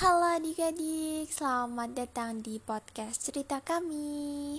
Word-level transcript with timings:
Halo 0.00 0.24
adik-adik, 0.32 1.28
selamat 1.28 1.92
datang 1.92 2.40
di 2.40 2.56
podcast 2.56 3.20
cerita 3.20 3.60
kami. 3.60 4.56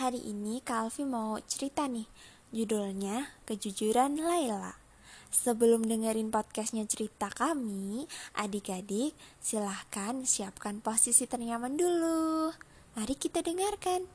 Hari 0.00 0.16
ini 0.16 0.64
Kalvi 0.64 1.04
mau 1.04 1.36
cerita 1.44 1.84
nih 1.84 2.08
Judulnya 2.56 3.36
Kejujuran 3.44 4.16
Laila. 4.16 4.80
Sebelum 5.28 5.84
dengerin 5.84 6.32
podcastnya 6.32 6.88
cerita 6.88 7.28
kami 7.28 8.08
Adik-adik 8.32 9.12
silahkan 9.44 10.24
siapkan 10.24 10.80
posisi 10.80 11.28
ternyaman 11.28 11.76
dulu. 11.76 12.56
Mari 12.96 13.12
kita 13.12 13.44
dengarkan. 13.44 14.08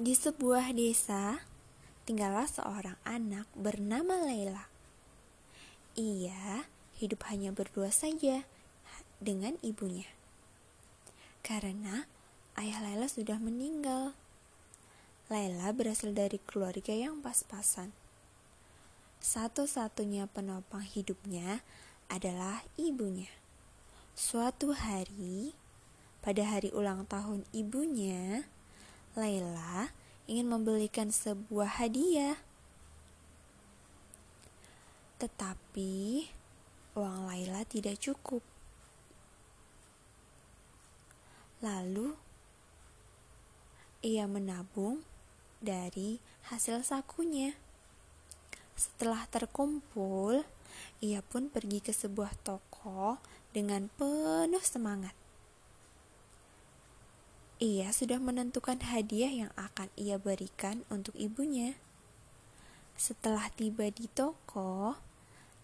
Di 0.00 0.16
sebuah 0.16 0.72
desa 0.72 1.44
tinggallah 2.08 2.48
seorang 2.48 2.96
anak 3.04 3.44
bernama 3.52 4.24
Laila 4.24 4.77
ia 5.98 6.70
hidup 7.02 7.26
hanya 7.26 7.50
berdua 7.50 7.90
saja 7.90 8.46
dengan 9.18 9.58
ibunya. 9.66 10.06
Karena 11.42 12.06
ayah 12.54 12.78
Laila 12.86 13.10
sudah 13.10 13.42
meninggal. 13.42 14.14
Laila 15.26 15.74
berasal 15.74 16.14
dari 16.14 16.38
keluarga 16.38 16.94
yang 16.94 17.18
pas-pasan. 17.18 17.90
Satu-satunya 19.18 20.30
penopang 20.30 20.86
hidupnya 20.86 21.66
adalah 22.06 22.62
ibunya. 22.78 23.28
Suatu 24.14 24.72
hari, 24.72 25.52
pada 26.22 26.46
hari 26.46 26.70
ulang 26.70 27.04
tahun 27.10 27.42
ibunya, 27.50 28.46
Laila 29.18 29.90
ingin 30.30 30.46
membelikan 30.46 31.10
sebuah 31.10 31.82
hadiah 31.82 32.38
tetapi 35.18 36.26
uang 36.94 37.26
Laila 37.26 37.66
tidak 37.66 37.98
cukup. 37.98 38.42
Lalu 41.58 42.14
ia 43.98 44.30
menabung 44.30 45.02
dari 45.58 46.22
hasil 46.54 46.86
sakunya. 46.86 47.58
Setelah 48.78 49.26
terkumpul, 49.26 50.46
ia 51.02 51.18
pun 51.18 51.50
pergi 51.50 51.82
ke 51.82 51.90
sebuah 51.90 52.38
toko 52.46 53.18
dengan 53.50 53.90
penuh 53.98 54.62
semangat. 54.62 55.18
Ia 57.58 57.90
sudah 57.90 58.22
menentukan 58.22 58.78
hadiah 58.86 59.34
yang 59.34 59.52
akan 59.58 59.90
ia 59.98 60.14
berikan 60.14 60.86
untuk 60.94 61.18
ibunya. 61.18 61.74
Setelah 62.94 63.50
tiba 63.50 63.90
di 63.90 64.06
toko, 64.06 64.94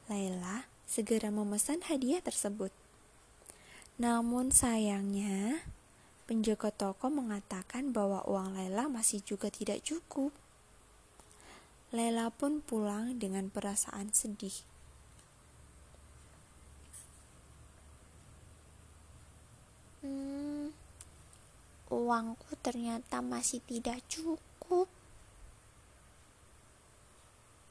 Laila 0.05 0.69
segera 0.85 1.33
memesan 1.33 1.81
hadiah 1.89 2.21
tersebut. 2.21 2.69
Namun 3.97 4.53
sayangnya, 4.53 5.65
penjaga 6.29 6.69
toko 6.69 7.09
mengatakan 7.09 7.95
bahwa 7.95 8.21
uang 8.29 8.53
Laila 8.59 8.93
masih 8.93 9.25
juga 9.25 9.49
tidak 9.49 9.81
cukup. 9.81 10.29
Laila 11.95 12.29
pun 12.29 12.61
pulang 12.61 13.17
dengan 13.17 13.49
perasaan 13.49 14.13
sedih. 14.13 14.53
Hmm, 20.05 20.69
uangku 21.89 22.53
ternyata 22.61 23.25
masih 23.25 23.65
tidak 23.65 24.05
cukup. 24.11 24.54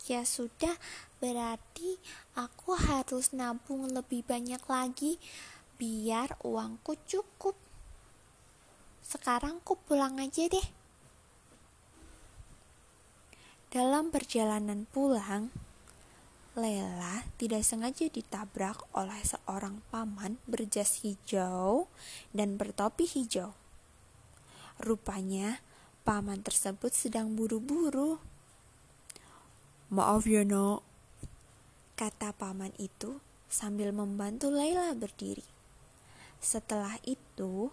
Ya 0.03 0.27
sudah, 0.27 0.75
berarti 1.23 1.95
aku 2.35 2.75
harus 2.75 3.31
nabung 3.31 3.87
lebih 3.87 4.27
banyak 4.27 4.59
lagi 4.67 5.15
biar 5.79 6.35
uangku 6.43 6.99
cukup. 7.07 7.55
Sekarang 8.99 9.63
ku 9.63 9.79
pulang 9.79 10.19
aja 10.19 10.43
deh. 10.51 10.67
Dalam 13.71 14.11
perjalanan 14.11 14.83
pulang, 14.91 15.55
Lela 16.53 17.25
tidak 17.39 17.65
sengaja 17.65 18.05
ditabrak 18.11 18.85
oleh 18.93 19.23
seorang 19.25 19.81
paman 19.89 20.37
berjas 20.45 21.01
hijau 21.01 21.87
dan 22.29 22.59
bertopi 22.59 23.07
hijau. 23.07 23.55
Rupanya, 24.77 25.63
paman 26.05 26.45
tersebut 26.45 26.93
sedang 26.93 27.33
buru-buru 27.33 28.32
Maaf 29.93 30.25
ya 30.25 30.41
nak, 30.41 30.81
kata 31.93 32.33
paman 32.33 32.73
itu 32.81 33.21
sambil 33.45 33.93
membantu 33.93 34.49
Laila 34.49 34.89
berdiri. 34.97 35.45
Setelah 36.41 36.97
itu, 37.05 37.69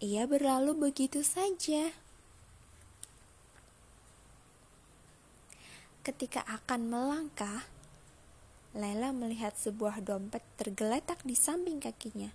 ia 0.00 0.24
berlalu 0.24 0.88
begitu 0.88 1.20
saja. 1.20 1.92
Ketika 6.00 6.40
akan 6.48 6.88
melangkah, 6.88 7.68
Laila 8.72 9.12
melihat 9.12 9.52
sebuah 9.52 10.00
dompet 10.00 10.40
tergeletak 10.56 11.20
di 11.20 11.36
samping 11.36 11.84
kakinya. 11.84 12.32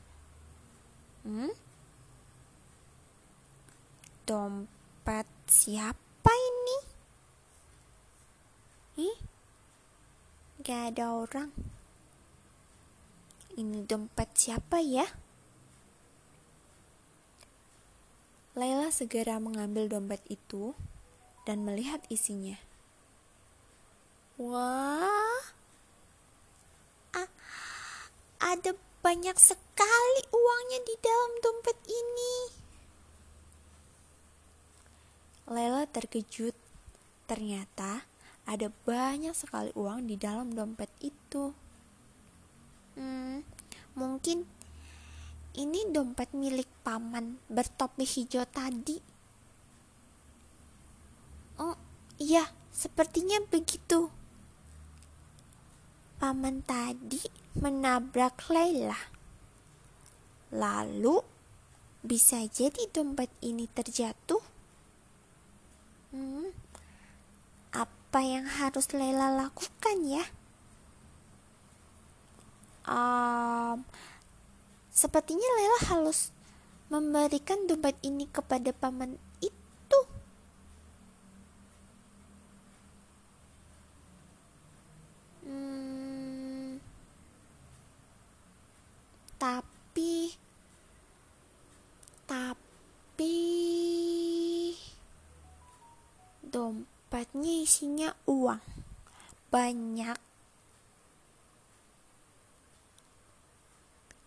Hmm? 1.25 1.49
Dompet 4.29 5.25
siapa? 5.49 6.06
Gak 10.67 10.91
ada 10.91 11.15
orang. 11.15 11.47
Ini 13.55 13.87
dompet 13.87 14.35
siapa 14.35 14.83
ya? 14.83 15.07
Laila 18.51 18.91
segera 18.91 19.39
mengambil 19.39 19.87
dompet 19.87 20.19
itu 20.27 20.75
dan 21.47 21.63
melihat 21.63 22.03
isinya. 22.11 22.59
Wah, 24.35 25.39
ah, 27.15 27.31
ada 28.43 28.75
banyak 28.99 29.39
sekali 29.39 30.21
uangnya 30.35 30.83
di 30.83 30.95
dalam 30.99 31.31
dompet 31.39 31.79
ini. 31.87 32.35
Laila 35.47 35.87
terkejut. 35.87 36.51
Ternyata 37.27 38.07
ada 38.47 38.71
banyak 38.87 39.35
sekali 39.35 39.75
uang 39.75 40.07
di 40.07 40.15
dalam 40.15 40.55
dompet 40.55 40.87
itu. 41.03 41.51
Hmm, 42.95 43.43
mungkin 43.93 44.47
ini 45.59 45.91
dompet 45.91 46.31
milik 46.31 46.71
paman 46.81 47.43
bertopi 47.51 48.07
hijau 48.07 48.47
tadi. 48.47 49.03
Oh, 51.59 51.75
iya, 52.23 52.47
sepertinya 52.71 53.43
begitu. 53.51 54.07
Paman 56.17 56.63
tadi 56.63 57.21
menabrak 57.59 58.47
Laila. 58.47 58.97
Lalu, 60.55 61.19
bisa 61.99 62.39
jadi 62.47 62.87
dompet 62.95 63.27
ini 63.43 63.67
terjatuh. 63.67 64.39
Hmm, 66.15 66.46
apa 68.07 68.23
yang 68.23 68.47
harus 68.47 68.87
Lela 68.95 69.27
lakukan 69.35 69.99
ya? 70.07 70.23
Um, 72.87 73.83
sepertinya 74.87 75.43
Lela 75.43 75.79
harus 75.91 76.31
memberikan 76.87 77.67
dompet 77.67 77.99
ini 78.07 78.23
kepada 78.31 78.71
paman 78.71 79.19
uang. 98.27 98.59
Banyak. 99.47 100.19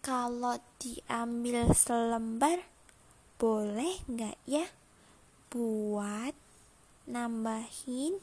Kalau 0.01 0.57
diambil 0.81 1.71
selembar 1.77 2.65
boleh 3.37 4.01
nggak 4.09 4.41
ya 4.49 4.65
buat 5.53 6.33
nambahin 7.05 8.17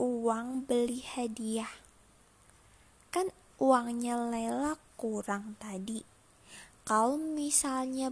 uang 0.00 0.64
beli 0.64 1.04
hadiah? 1.04 1.70
Kan 3.12 3.28
uangnya 3.60 4.16
Lela 4.32 4.80
kurang 4.96 5.60
tadi. 5.60 6.00
Kalau 6.88 7.20
misalnya 7.20 8.08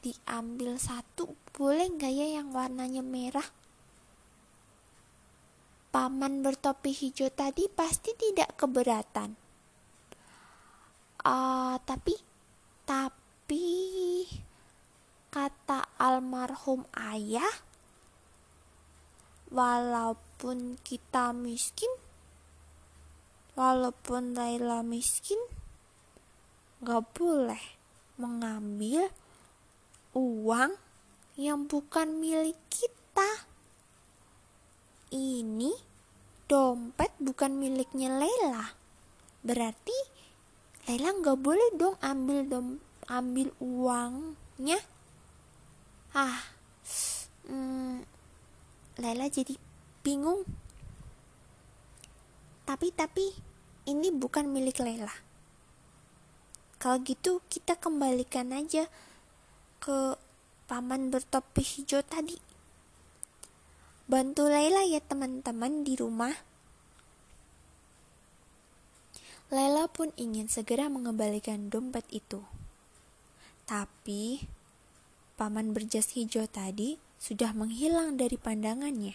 diambil 0.00 0.78
satu 0.78 1.34
boleh 1.50 1.90
nggak 1.90 2.14
ya 2.14 2.40
yang 2.40 2.54
warnanya 2.54 3.02
merah 3.02 3.59
Paman 5.90 6.46
bertopi 6.46 6.94
hijau 6.94 7.26
tadi 7.34 7.66
pasti 7.66 8.14
tidak 8.14 8.54
keberatan. 8.54 9.34
uh, 11.26 11.76
tapi 11.82 12.14
tapi 12.86 14.26
kata 15.30 15.98
almarhum 15.98 16.86
ayah 16.94 17.54
walaupun 19.50 20.78
kita 20.86 21.34
miskin 21.34 21.90
walaupun 23.58 24.38
Laila 24.38 24.86
miskin 24.86 25.38
gak 26.80 27.02
boleh 27.12 27.60
mengambil 28.14 29.10
uang 30.14 30.78
yang 31.34 31.66
bukan 31.66 32.18
milik 32.18 32.58
kita 32.70 32.99
ini 35.14 35.74
dompet 36.50 37.14
bukan 37.22 37.54
miliknya 37.54 38.10
Laila 38.18 38.74
berarti 39.46 39.94
Laila 40.88 41.14
nggak 41.14 41.38
boleh 41.38 41.68
dong 41.78 41.94
ambil 42.02 42.38
dom 42.48 42.66
ambil 43.10 43.50
uangnya. 43.58 44.78
Ah 46.14 46.38
hmm, 47.46 48.02
Laila 48.98 49.26
jadi 49.30 49.54
bingung. 50.02 50.42
Tapi 52.66 52.94
tapi 52.94 53.26
ini 53.90 54.14
bukan 54.14 54.46
milik 54.46 54.78
Laila 54.78 55.30
kalau 56.80 56.96
gitu 57.04 57.44
kita 57.52 57.76
kembalikan 57.76 58.56
aja 58.56 58.88
ke 59.84 60.16
paman 60.64 61.12
bertopi 61.12 61.60
hijau 61.60 62.00
tadi 62.00 62.40
bantu 64.10 64.50
Laila 64.50 64.82
ya 64.82 64.98
teman-teman 64.98 65.86
di 65.86 65.94
rumah 65.94 66.34
Laila 69.54 69.86
pun 69.86 70.10
ingin 70.18 70.50
segera 70.50 70.90
mengembalikan 70.90 71.70
dompet 71.70 72.02
itu 72.10 72.42
tapi 73.70 74.50
paman 75.38 75.70
berjas 75.70 76.18
hijau 76.18 76.50
tadi 76.50 76.98
sudah 77.22 77.54
menghilang 77.54 78.18
dari 78.18 78.34
pandangannya. 78.34 79.14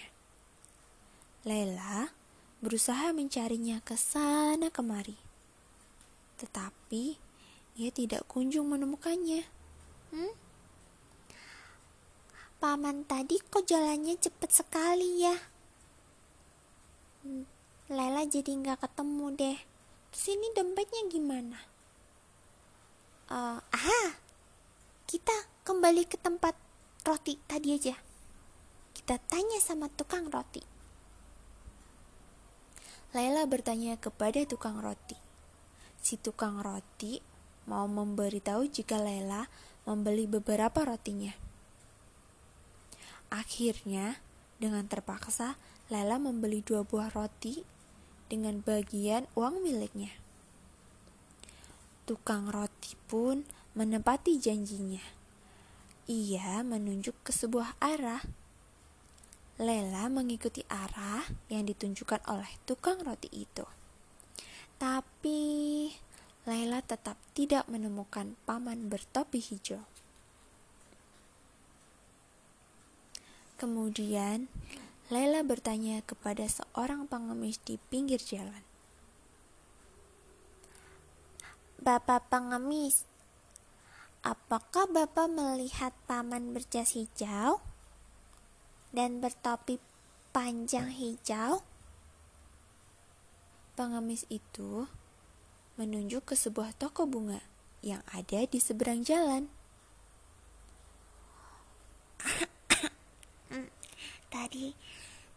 Lela 1.43 2.15
berusaha 2.63 3.11
mencarinya 3.11 3.83
ke 3.83 3.99
sana 3.99 4.71
kemari, 4.71 5.19
tetapi 6.39 7.19
ia 7.75 7.89
tidak 7.91 8.23
kunjung 8.31 8.71
menemukannya. 8.71 9.43
Hmm? 10.15 10.33
Paman 12.57 13.03
tadi 13.05 13.37
kok 13.39 13.67
jalannya 13.67 14.15
cepat 14.15 14.51
sekali 14.51 15.21
ya? 15.23 15.35
Hmm, 17.25 17.45
Lela 17.91 18.25
jadi 18.25 18.49
nggak 18.49 18.87
ketemu 18.87 19.25
deh. 19.35 19.57
Terus 20.15 20.25
ini 20.31 20.47
dompetnya 20.55 21.03
gimana? 21.11 21.59
Uh, 23.25 23.59
aha, 23.59 24.03
kita 25.05 25.33
kembali 25.65 26.05
ke 26.07 26.17
tempat 26.21 26.55
roti 27.05 27.37
tadi 27.45 27.73
aja. 27.73 27.95
Kita 28.95 29.21
tanya 29.21 29.59
sama 29.61 29.91
tukang 29.91 30.31
roti. 30.31 30.61
Laila 33.15 33.47
bertanya 33.47 33.95
kepada 33.95 34.43
tukang 34.43 34.83
roti. 34.83 35.15
Si 36.01 36.19
tukang 36.19 36.59
roti 36.59 37.23
mau 37.63 37.87
memberitahu 37.87 38.67
jika 38.67 38.99
Laila 38.99 39.47
membeli 39.87 40.27
beberapa 40.27 40.83
rotinya. 40.83 41.31
Akhirnya, 43.35 44.23
dengan 44.55 44.87
terpaksa, 44.87 45.59
Laila 45.91 46.15
membeli 46.15 46.63
dua 46.63 46.87
buah 46.87 47.11
roti 47.11 47.67
dengan 48.31 48.63
bagian 48.63 49.27
uang 49.35 49.59
miliknya. 49.59 50.15
Tukang 52.07 52.47
roti 52.47 52.95
pun 53.11 53.43
menepati 53.75 54.39
janjinya 54.39 55.25
ia 56.05 56.61
menunjuk 56.61 57.17
ke 57.25 57.33
sebuah 57.33 57.81
arah. 57.81 58.21
Lela 59.57 60.05
mengikuti 60.11 60.61
arah 60.69 61.25
yang 61.49 61.65
ditunjukkan 61.65 62.21
oleh 62.29 62.49
tukang 62.69 63.01
roti 63.01 63.31
itu. 63.33 63.65
Tapi 64.77 65.41
Lela 66.45 66.85
tetap 66.85 67.17
tidak 67.33 67.65
menemukan 67.65 68.37
paman 68.45 68.85
bertopi 68.85 69.41
hijau. 69.41 69.81
Kemudian, 73.55 74.51
Lela 75.13 75.45
bertanya 75.45 76.01
kepada 76.01 76.43
seorang 76.49 77.05
pengemis 77.05 77.61
di 77.61 77.77
pinggir 77.89 78.19
jalan. 78.19 78.65
Bapak 81.79 82.27
pengemis, 82.33 83.05
Apakah 84.25 84.89
Bapak 84.89 85.29
melihat 85.29 85.93
paman 86.09 86.49
berjas 86.49 86.97
hijau 86.97 87.61
dan 88.89 89.21
bertopi 89.21 89.77
panjang 90.33 90.89
hijau? 90.89 91.61
Pengemis 93.77 94.25
itu 94.33 94.89
menunjuk 95.77 96.33
ke 96.33 96.33
sebuah 96.33 96.73
toko 96.73 97.05
bunga 97.05 97.37
yang 97.85 98.01
ada 98.09 98.49
di 98.49 98.57
seberang 98.57 99.05
jalan. 99.05 99.45
Tadi, 104.35 104.75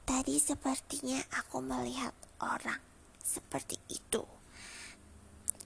tadi 0.02 0.34
sepertinya 0.42 1.22
aku 1.38 1.62
melihat 1.62 2.10
orang 2.42 2.82
seperti 3.22 3.78
itu 3.86 4.26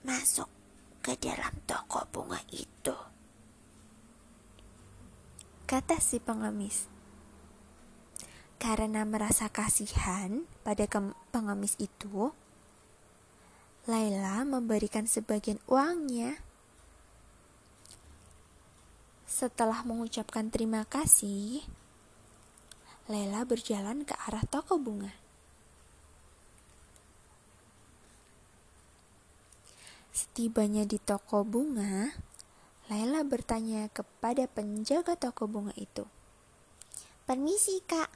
masuk 0.05 0.53
ke 1.01 1.17
dalam 1.17 1.57
toko 1.65 2.05
bunga 2.13 2.45
itu 2.53 3.13
kata 5.73 6.05
si 6.05 6.21
pengemis. 6.21 6.85
Karena 8.61 9.09
merasa 9.09 9.49
kasihan 9.49 10.45
pada 10.61 10.85
pengemis 11.33 11.81
itu, 11.81 12.29
Laila 13.89 14.45
memberikan 14.45 15.09
sebagian 15.09 15.57
uangnya. 15.65 16.37
Setelah 19.25 19.81
mengucapkan 19.89 20.53
terima 20.53 20.85
kasih, 20.85 21.65
Laila 23.11 23.43
berjalan 23.43 24.07
ke 24.07 24.15
arah 24.15 24.47
toko 24.47 24.79
bunga. 24.79 25.11
Setibanya 30.13 30.87
di 30.87 31.03
toko 31.03 31.43
bunga, 31.43 32.15
Laila 32.93 33.25
bertanya 33.25 33.89
kepada 33.91 34.45
penjaga 34.45 35.17
toko 35.17 35.49
bunga 35.49 35.73
itu. 35.75 36.05
Permisi 37.25 37.81
kak, 37.83 38.13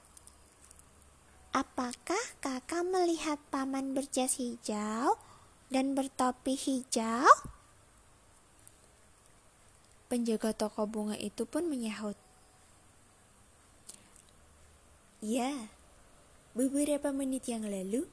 apakah 1.56 2.20
kakak 2.44 2.84
melihat 2.84 3.40
paman 3.48 3.96
berjas 3.96 4.36
hijau 4.36 5.16
dan 5.72 5.96
bertopi 5.96 6.52
hijau? 6.52 7.26
Penjaga 10.06 10.54
toko 10.54 10.86
bunga 10.86 11.16
itu 11.18 11.48
pun 11.48 11.66
menyahut. 11.66 12.25
Ya, 15.26 15.74
beberapa 16.54 17.10
menit 17.10 17.50
yang 17.50 17.66
lalu, 17.66 18.06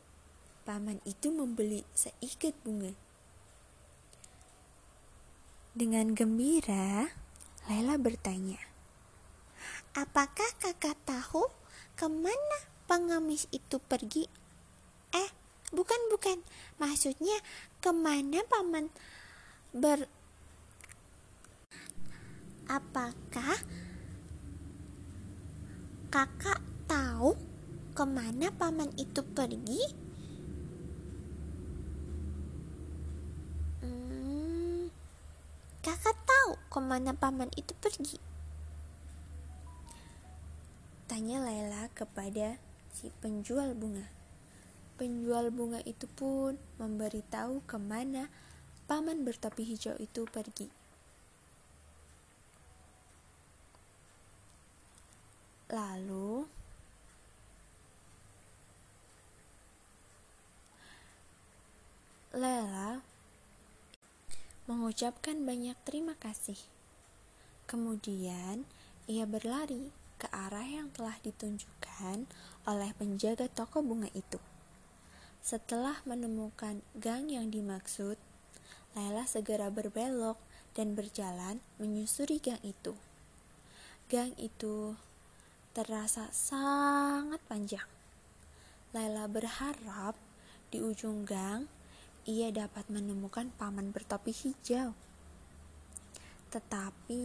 paman 0.66 0.98
itu 1.06 1.30
membeli 1.30 1.86
seikat 1.94 2.58
bunga. 2.66 2.90
Dengan 5.78 6.18
gembira, 6.18 7.14
Laila 7.70 8.02
bertanya, 8.02 8.58
Apakah 9.94 10.58
kakak 10.58 10.98
tahu 11.06 11.54
ke 11.94 12.10
mana 12.10 12.58
pengemis 12.90 13.46
itu 13.54 13.78
pergi? 13.78 14.26
Eh, 15.14 15.30
bukan-bukan. 15.70 16.42
Maksudnya 16.82 17.38
ke 17.78 17.94
mana 17.94 18.42
paman 18.50 18.90
ber... 19.70 20.10
Apakah 22.66 23.62
kakak 26.10 26.73
tahu 26.88 27.38
ke 27.94 28.04
mana 28.08 28.50
paman 28.56 28.90
itu 28.98 29.22
pergi? 29.22 30.04
Kakak 35.84 36.16
tahu 36.24 36.56
ke 36.72 36.80
mana 36.80 37.12
paman 37.12 37.52
itu 37.60 37.76
pergi? 37.76 38.16
Tanya 41.12 41.44
Laila 41.44 41.92
kepada 41.92 42.56
si 42.96 43.12
penjual 43.20 43.76
bunga. 43.76 44.08
Penjual 44.96 45.52
bunga 45.52 45.84
itu 45.84 46.08
pun 46.08 46.56
memberitahu 46.80 47.68
ke 47.68 47.76
mana 47.76 48.32
paman 48.88 49.28
bertopi 49.28 49.68
hijau 49.68 50.00
itu 50.00 50.24
pergi. 50.24 50.72
Lalu 55.68 56.48
Lela 62.40 63.04
mengucapkan 64.84 65.48
banyak 65.48 65.80
terima 65.88 66.12
kasih. 66.20 66.60
Kemudian, 67.72 68.68
ia 69.08 69.24
berlari 69.24 69.96
ke 70.20 70.28
arah 70.28 70.68
yang 70.68 70.92
telah 70.92 71.16
ditunjukkan 71.24 72.28
oleh 72.68 72.92
penjaga 73.00 73.48
toko 73.48 73.80
bunga 73.80 74.12
itu. 74.12 74.44
Setelah 75.40 76.04
menemukan 76.04 76.84
gang 77.00 77.32
yang 77.32 77.48
dimaksud, 77.48 78.20
Laila 78.92 79.24
segera 79.24 79.72
berbelok 79.72 80.36
dan 80.76 81.00
berjalan 81.00 81.64
menyusuri 81.80 82.44
gang 82.44 82.60
itu. 82.68 82.92
Gang 84.12 84.36
itu 84.36 85.00
terasa 85.72 86.28
sangat 86.36 87.40
panjang. 87.48 87.88
Laila 88.92 89.32
berharap 89.32 90.20
di 90.76 90.84
ujung 90.84 91.24
gang 91.24 91.72
ia 92.24 92.56
dapat 92.56 92.88
menemukan 92.88 93.52
paman 93.60 93.92
bertopi 93.92 94.32
hijau. 94.32 94.96
Tetapi 96.48 97.24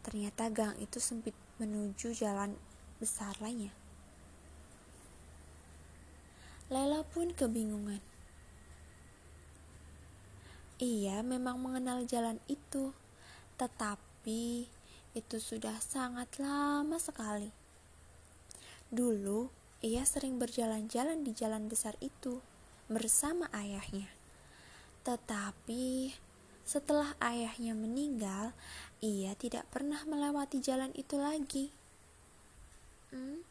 ternyata 0.00 0.48
gang 0.48 0.72
itu 0.80 0.96
sempit 0.96 1.36
menuju 1.60 2.16
jalan 2.16 2.56
besar 2.96 3.36
lainnya. 3.44 3.74
Lela 6.72 7.04
pun 7.04 7.36
kebingungan. 7.36 8.00
Ia 10.80 11.20
memang 11.20 11.60
mengenal 11.60 12.08
jalan 12.08 12.40
itu, 12.48 12.96
tetapi 13.60 14.66
itu 15.12 15.36
sudah 15.36 15.76
sangat 15.84 16.40
lama 16.40 16.96
sekali. 16.96 17.52
Dulu, 18.88 19.52
ia 19.84 20.02
sering 20.08 20.40
berjalan-jalan 20.40 21.20
di 21.28 21.36
jalan 21.36 21.68
besar 21.68 21.92
itu 22.00 22.40
bersama 22.86 23.50
ayahnya. 23.52 24.08
Tetapi 25.02 26.14
setelah 26.62 27.18
ayahnya 27.18 27.74
meninggal, 27.74 28.54
ia 29.02 29.34
tidak 29.34 29.66
pernah 29.74 29.98
melewati 30.06 30.62
jalan 30.62 30.94
itu 30.94 31.18
lagi. 31.18 31.74
Hmm? 33.10 33.42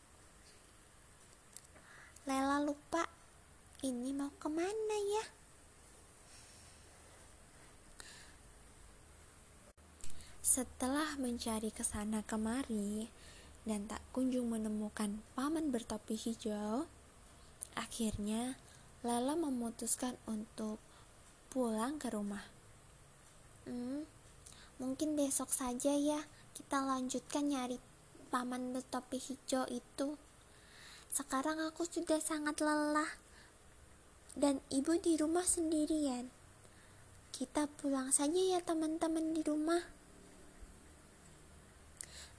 Lela 2.24 2.64
lupa 2.64 3.04
ini 3.84 4.16
mau 4.16 4.32
ke 4.40 4.48
mana 4.48 4.98
ya? 5.12 5.26
Setelah 10.40 11.16
mencari 11.20 11.72
ke 11.72 11.84
sana 11.84 12.24
kemari 12.24 13.12
dan 13.68 13.86
tak 13.86 14.02
kunjung 14.16 14.50
menemukan 14.50 15.22
paman 15.38 15.70
bertopi 15.70 16.18
hijau, 16.18 16.88
akhirnya 17.78 18.58
Lala 19.02 19.34
memutuskan 19.34 20.14
untuk 20.30 20.78
pulang 21.50 21.98
ke 21.98 22.14
rumah. 22.14 22.46
Hmm, 23.66 24.06
mungkin 24.78 25.18
besok 25.18 25.50
saja 25.50 25.90
ya 25.94 26.22
kita 26.54 26.86
lanjutkan 26.86 27.50
nyari 27.50 27.82
paman 28.30 28.72
bertopi 28.72 29.18
hijau 29.18 29.66
itu. 29.74 30.16
Sekarang 31.12 31.60
aku 31.60 31.84
sudah 31.84 32.22
sangat 32.24 32.64
lelah 32.64 33.10
dan 34.38 34.64
ibu 34.72 34.96
di 35.02 35.20
rumah 35.20 35.44
sendirian. 35.44 36.32
Kita 37.32 37.68
pulang 37.68 38.14
saja 38.16 38.38
ya 38.38 38.60
teman-teman 38.64 39.36
di 39.36 39.42
rumah. 39.44 39.82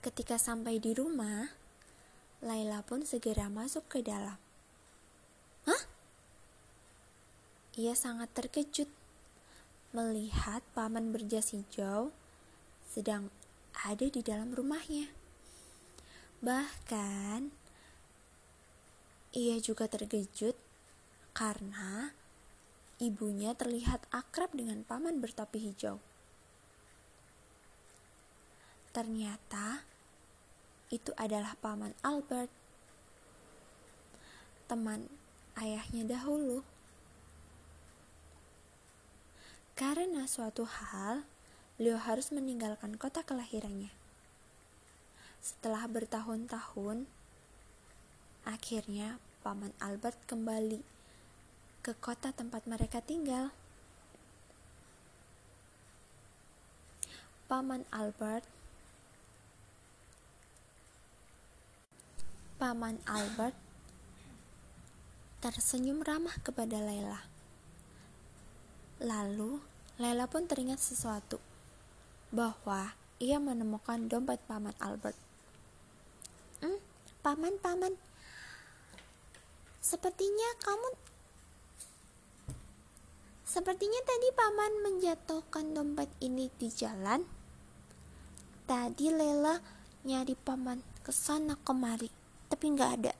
Ketika 0.02 0.34
sampai 0.34 0.82
di 0.82 0.94
rumah, 0.98 1.46
Laila 2.42 2.82
pun 2.82 3.06
segera 3.06 3.46
masuk 3.46 3.86
ke 3.86 4.02
dalam. 4.02 4.41
Ia 7.72 7.96
sangat 7.96 8.28
terkejut 8.36 8.90
melihat 9.96 10.60
paman 10.76 11.08
berjas 11.08 11.56
hijau 11.56 12.12
sedang 12.84 13.32
ada 13.72 14.04
di 14.04 14.20
dalam 14.20 14.52
rumahnya. 14.52 15.08
Bahkan 16.44 17.48
ia 19.32 19.56
juga 19.64 19.88
terkejut 19.88 20.52
karena 21.32 22.12
ibunya 23.00 23.56
terlihat 23.56 24.04
akrab 24.12 24.52
dengan 24.52 24.84
paman 24.84 25.24
bertopi 25.24 25.72
hijau. 25.72 25.96
Ternyata 28.92 29.88
itu 30.92 31.08
adalah 31.16 31.56
paman 31.64 31.96
Albert, 32.04 32.52
teman 34.68 35.08
ayahnya 35.56 36.04
dahulu. 36.04 36.60
Karena 39.72 40.28
suatu 40.28 40.68
hal, 40.68 41.24
beliau 41.80 41.98
harus 41.98 42.30
meninggalkan 42.30 42.94
kota 43.00 43.24
kelahirannya. 43.24 43.90
Setelah 45.42 45.88
bertahun-tahun, 45.90 47.08
Akhirnya, 48.42 49.22
Paman 49.46 49.70
Albert 49.78 50.18
kembali 50.26 50.82
ke 51.78 51.94
kota 52.02 52.34
tempat 52.34 52.66
mereka 52.66 52.98
tinggal. 52.98 53.54
Paman 57.46 57.86
Albert 57.94 58.42
Paman 62.58 62.98
Albert 63.06 63.54
tersenyum 65.38 66.02
ramah 66.02 66.34
kepada 66.42 66.82
Laila. 66.82 67.31
Lalu, 69.02 69.58
Laila 69.98 70.30
pun 70.30 70.46
teringat 70.46 70.78
sesuatu, 70.78 71.42
bahwa 72.30 72.94
ia 73.18 73.42
menemukan 73.42 74.06
dompet 74.06 74.38
Paman 74.46 74.78
Albert. 74.78 75.18
Hmm, 76.62 76.78
paman, 77.26 77.58
paman, 77.58 77.98
Sepertinya 79.82 80.46
kamu 80.62 80.94
Sepertinya 83.42 83.98
tadi 84.06 84.30
paman 84.30 84.72
menjatuhkan 84.86 85.74
dompet 85.74 86.08
ini 86.22 86.48
di 86.54 86.70
jalan. 86.70 87.26
Tadi 88.64 89.10
Lela 89.10 89.58
nyari 90.06 90.38
paman 90.38 90.80
ke 91.02 91.10
sana 91.10 91.58
kemari, 91.60 92.08
tapi 92.48 92.72
nggak 92.72 92.90
ada. 93.02 93.12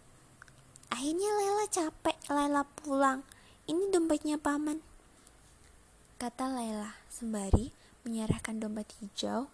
Akhirnya 0.89 1.31
Lela 1.37 1.67
capek, 1.69 2.17
Lela 2.31 2.63
pulang. 2.65 3.27
Ini 3.67 3.91
dompetnya 3.91 4.39
paman. 4.39 4.92
Kata 6.23 6.47
Lela 6.47 6.95
sembari 7.11 7.75
menyerahkan 8.07 8.63
dompet 8.63 8.95
hijau 9.03 9.51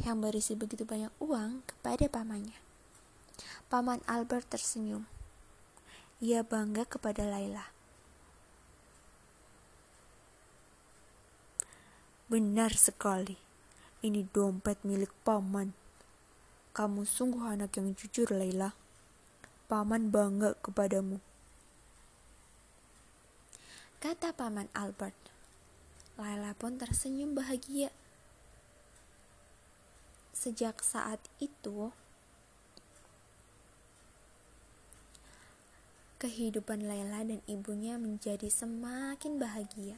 yang 0.00 0.24
berisi 0.24 0.56
begitu 0.56 0.88
banyak 0.88 1.12
uang 1.20 1.60
kepada 1.68 2.08
pamannya. 2.08 2.56
Paman 3.68 4.00
Albert 4.08 4.48
tersenyum. 4.48 5.04
Ia 6.24 6.40
bangga 6.40 6.88
kepada 6.88 7.28
Laila. 7.28 7.68
Benar 12.32 12.72
sekali, 12.80 13.36
ini 14.00 14.24
dompet 14.24 14.80
milik 14.88 15.12
paman. 15.20 15.76
Kamu 16.72 17.04
sungguh 17.04 17.44
anak 17.44 17.76
yang 17.76 17.92
jujur, 17.92 18.32
Laila. 18.32 18.72
Paman 19.68 20.08
bangga 20.08 20.56
kepadamu. 20.64 21.20
Kata 24.00 24.32
paman 24.32 24.72
Albert. 24.72 25.39
Laila 26.20 26.52
pun 26.52 26.76
tersenyum 26.76 27.32
bahagia. 27.32 27.88
Sejak 30.36 30.84
saat 30.84 31.20
itu, 31.40 31.92
kehidupan 36.20 36.84
Laila 36.84 37.24
dan 37.24 37.40
ibunya 37.48 37.96
menjadi 37.96 38.52
semakin 38.52 39.40
bahagia. 39.40 39.96